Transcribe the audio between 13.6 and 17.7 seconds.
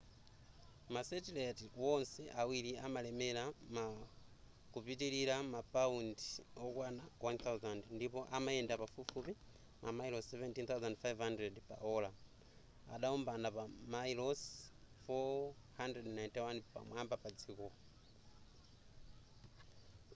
mamayilosi 491 pamwamba pa dziko